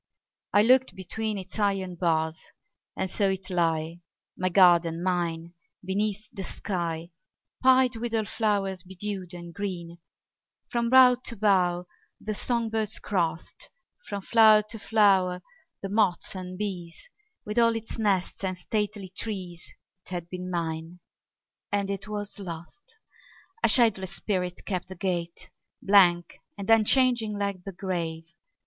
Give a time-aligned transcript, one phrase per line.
[0.51, 2.39] I looked between Its iron bars;
[2.97, 4.01] and saw it lie,
[4.35, 5.53] My garden, mine,
[5.85, 7.11] beneath the sky,
[7.61, 9.99] Pied with all flowers bedewed and green:
[10.71, 11.85] From bough to bough
[12.19, 13.69] the song birds crossed,
[14.09, 15.43] From flower to flower
[15.83, 16.99] the moths and bees;
[17.45, 19.63] With all its nests and stately trees
[20.07, 20.99] It had been mine,
[21.71, 22.97] and it was lost.
[23.61, 28.23] A shadowless spirit kept the gate, Blank and unchanging like the grave.